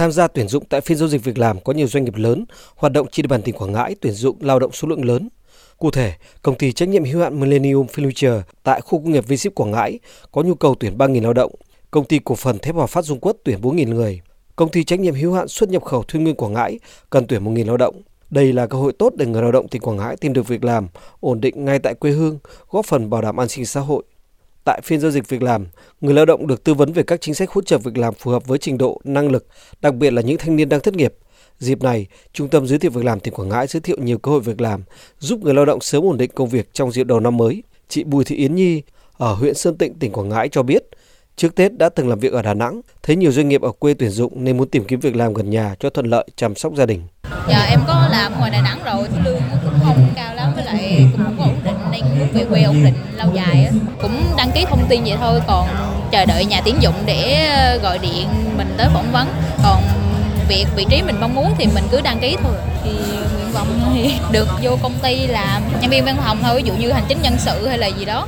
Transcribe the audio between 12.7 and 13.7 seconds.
Hòa Phát Dung Quất tuyển